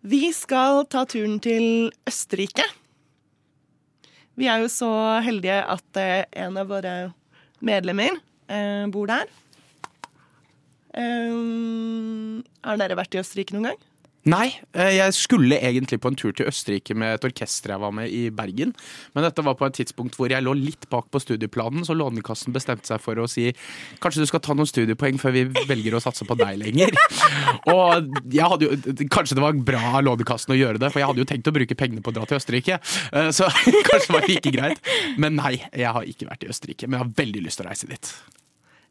[0.00, 2.64] Vi skal ta turen til Østerrike.
[4.40, 4.88] Vi er jo så
[5.20, 6.94] heldige at eh, en av våre
[7.60, 8.16] medlemmer
[8.48, 9.28] eh, bor der.
[10.96, 11.36] Eh,
[12.64, 13.84] har dere vært i Østerrike noen gang?
[14.28, 17.92] Nei, eh, jeg skulle egentlig på en tur til Østerrike med et orkester jeg var
[17.96, 18.74] med i Bergen.
[19.14, 22.52] Men dette var på et tidspunkt hvor jeg lå litt bak på studieplanen, så Lånekassen
[22.52, 23.46] bestemte seg for å si
[24.04, 26.92] kanskje du skal ta noen studiepoeng før vi velger å satse på deg lenger.
[27.72, 31.08] Og jeg hadde jo, kanskje det var bra av Lånekassen å gjøre det, for jeg
[31.12, 32.76] hadde jo tenkt å bruke pengene på å dra til Østerrike.
[33.14, 33.48] Eh, Så
[33.88, 34.92] kanskje det var like greit.
[35.16, 37.72] Men nei, jeg har ikke vært i Østerrike, men jeg har veldig lyst til å
[37.72, 38.12] reise dit.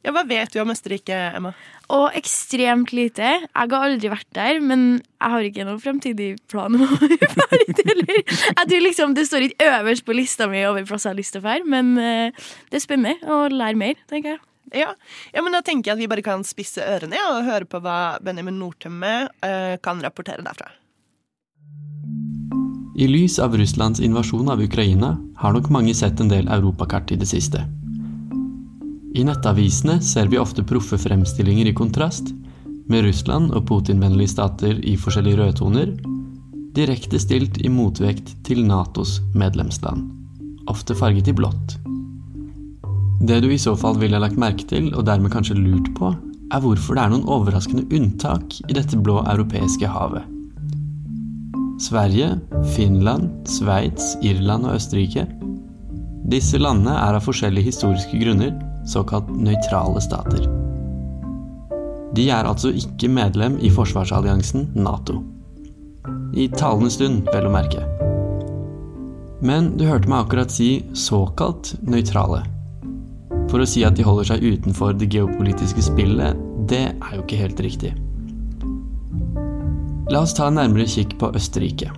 [0.06, 1.52] Ja, Hva vet du om Østerrike, Emma?
[1.92, 3.34] Og ekstremt lite.
[3.42, 7.60] Jeg har aldri vært der, men jeg har ikke noen fremtidig plan om å være
[7.66, 8.22] dit heller.
[8.22, 11.36] Jeg tror liksom Det står ikke øverst på lista mi over plasser jeg har lyst
[11.36, 14.44] til å dra, men eh, det er spennende å lære mer, tenker jeg.
[14.72, 14.94] Ja.
[15.34, 17.82] ja, men Da tenker jeg at vi bare kan spisse ørene ja, og høre på
[17.84, 19.14] hva Benjamin Nordtømme
[19.44, 20.70] eh, kan rapportere derfra.
[23.00, 27.20] I lys av Russlands invasjon av Ukraina har nok mange sett en del europakart i
[27.20, 27.64] det siste.
[29.16, 32.30] I nettavisene ser vi ofte proffe fremstillinger i kontrast,
[32.90, 35.92] med Russland og Putin-vennlige stater i forskjellige rødtoner,
[36.78, 40.08] direkte stilt i motvekt til Natos medlemsland,
[40.70, 41.78] ofte farget i blått.
[43.26, 46.14] Det du i så fall ville lagt merke til, og dermed kanskje lurt på,
[46.50, 50.26] er hvorfor det er noen overraskende unntak i dette blå europeiske havet.
[51.80, 52.34] Sverige,
[52.76, 55.26] Finland, Sveits, Irland og Østerrike.
[56.30, 58.58] Disse landene er av forskjellige historiske grunner
[58.90, 60.48] såkalt nøytrale stater.
[62.18, 65.22] De er altså ikke medlem i forsvarsalliansen Nato.
[66.34, 67.84] I talende stund, vel å merke.
[69.46, 72.42] Men du hørte meg akkurat si såkalt nøytrale.
[73.50, 76.38] For å si at de holder seg utenfor det geopolitiske spillet,
[76.70, 77.94] det er jo ikke helt riktig.
[80.10, 81.92] La oss ta en nærmere kikk på Østerrike.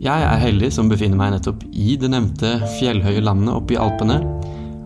[0.00, 4.16] Jeg er heldig som befinner meg nettopp i det nevnte fjellhøye landet oppe i Alpene,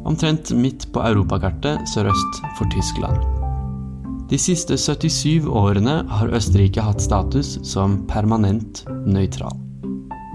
[0.08, 3.18] omtrent midt på europakartet sørøst for Tyskland.
[4.30, 9.58] De siste 77 årene har Østerrike hatt status som permanent nøytral.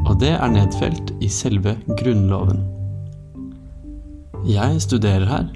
[0.07, 2.61] Og det er nedfelt i selve grunnloven.
[4.47, 5.49] Jeg studerer her,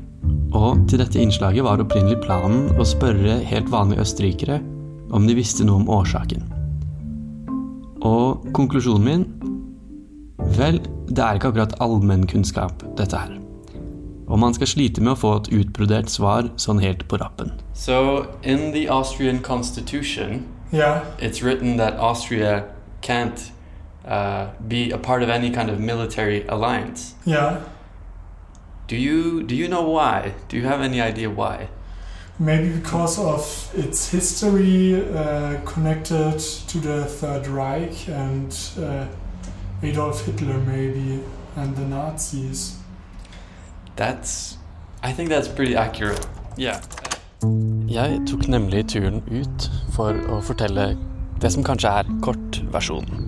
[0.53, 4.59] og til dette innslaget var opprinnelig planen å spørre helt vanlige østerrikere
[5.13, 6.43] om de visste noe om årsaken.
[8.03, 9.25] Og konklusjonen min
[10.57, 13.42] Vel, det er ikke akkurat allmennkunnskap, dette her.
[14.27, 17.51] Og man skal slite med å få et utbrodert svar sånn helt på rappen.
[17.73, 21.03] So, in the Austrian constitution, Yeah.
[21.19, 22.63] it's written that Austria
[23.01, 23.51] can't
[24.07, 27.13] uh, be a part of any kind of military alliance.
[27.25, 27.57] Yeah.
[28.87, 30.33] Do you do you know why?
[30.49, 31.67] Do you have any idea why?
[32.39, 39.05] Maybe because of its history uh, connected to the Third Reich and uh,
[39.83, 41.19] Adolf Hitler, maybe,
[41.55, 42.77] and the Nazis.
[43.95, 44.57] That's
[45.03, 46.27] I think that's pretty accurate.
[46.57, 46.79] Yeah.
[47.91, 50.93] Jeg tok nemlig turen ut for å fortelle
[51.43, 53.25] det som kanskje er kortversjonen.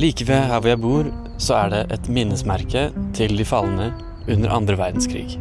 [0.00, 1.10] Like ved her hvor jeg bor,
[1.42, 2.86] så er det et minnesmerke
[3.16, 3.90] til de falne
[4.30, 5.40] under andre verdenskrig.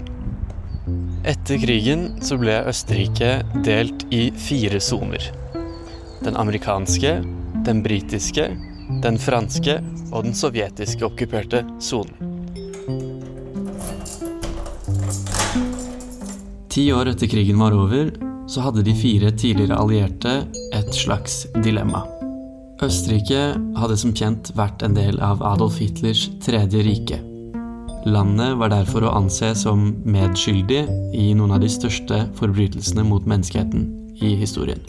[1.29, 5.29] Etter krigen så ble Østerrike delt i fire soner.
[6.25, 7.19] Den amerikanske,
[7.67, 8.49] den britiske,
[9.05, 9.77] den franske
[10.09, 12.28] og den sovjetiske okkuperte sonen.
[16.79, 18.07] Ti år etter krigen var over,
[18.47, 20.31] så hadde de fire tidligere allierte
[20.71, 22.05] et slags dilemma.
[22.79, 23.41] Østerrike
[23.75, 27.17] hadde som kjent vært en del av Adolf Hitlers tredje rike.
[28.07, 30.85] Landet var derfor å anse som medskyldig
[31.19, 33.83] i noen av de største forbrytelsene mot menneskeheten
[34.23, 34.79] i historien.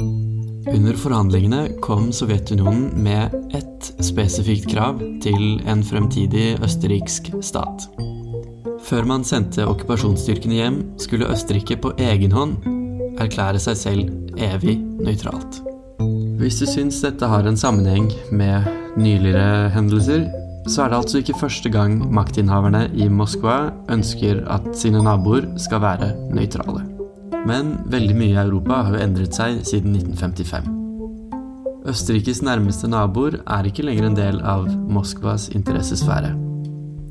[0.71, 7.91] Under forhandlingene kom Sovjetunionen med ett spesifikt krav til en fremtidig østerriksk stat.
[8.91, 12.57] Før man sendte okkupasjonsstyrkene hjem, skulle Østerrike på egen hånd
[13.23, 15.61] erklære seg selv evig nøytralt.
[16.41, 18.67] Hvis du syns dette har en sammenheng med
[18.99, 20.27] nyligere hendelser,
[20.67, 25.85] så er det altså ikke første gang maktinnehaverne i Moskva ønsker at sine naboer skal
[25.87, 26.83] være nøytrale.
[27.47, 30.77] Men veldig mye i Europa har jo endret seg siden 1955.
[31.95, 36.50] Østerrikes nærmeste naboer er ikke lenger en del av Moskvas interessesfære.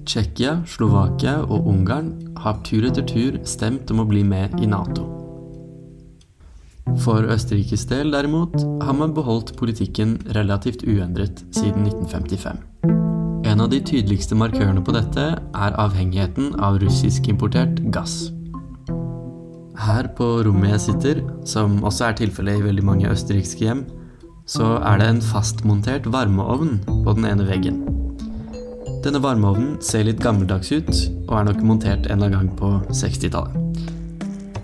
[0.09, 2.07] Tsjekkia, Slovakia og Ungarn
[2.41, 5.03] har tur etter tur stemt om å bli med i Nato.
[7.03, 12.57] For Østerrikes del, derimot, har man beholdt politikken relativt uendret siden 1955.
[13.51, 18.31] En av de tydeligste markørene på dette er avhengigheten av russisk-importert gass.
[19.79, 23.85] Her på rommet jeg sitter, som også er tilfellet i veldig mange østerrikske hjem,
[24.49, 27.83] så er det en fastmontert varmeovn på den ene veggen.
[28.99, 30.89] Denne varmeovnen ser litt gammeldags ut,
[31.29, 33.55] og er nok montert en eller annen gang på 60-tallet.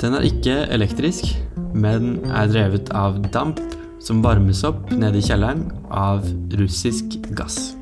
[0.02, 1.30] Den er ikke elektrisk,
[1.72, 3.62] men er drevet av damp
[4.04, 6.28] som varmes opp nede i kjelleren av
[6.60, 7.78] russisk gass.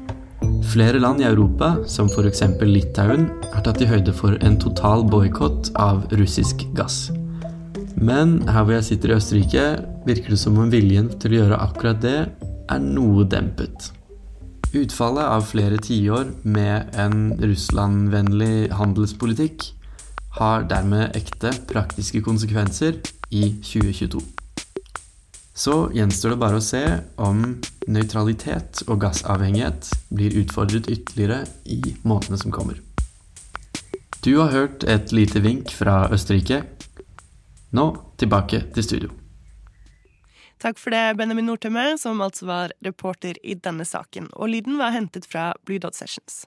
[0.70, 2.46] Flere land i Europa, som f.eks.
[2.62, 7.08] Litauen, har tatt i høyde for en total boikott av russisk gass.
[7.98, 9.66] Men her hvor jeg sitter i Østerrike,
[10.06, 13.90] virker det som om viljen til å gjøre akkurat det er noe dempet.
[14.74, 19.68] Utfallet av flere tiår med en Russland-vennlig handelspolitikk
[20.40, 22.98] har dermed ekte praktiske konsekvenser
[23.30, 24.24] i 2022.
[25.54, 26.82] Så gjenstår det bare å se
[27.22, 27.44] om
[27.86, 32.82] nøytralitet og gassavhengighet blir utfordret ytterligere i månedene som kommer.
[34.26, 36.64] Du har hørt et lite vink fra Østerrike.
[37.78, 39.18] Nå tilbake til studio.
[40.64, 44.30] Takk for det, Benjamin Nordtømme, som altså var reporter i denne saken.
[44.40, 46.46] Og lyden var hentet fra Blue Dot Sessions.